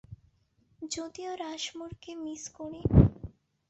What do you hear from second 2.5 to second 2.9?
করি।